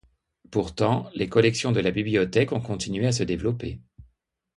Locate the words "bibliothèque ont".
1.91-2.59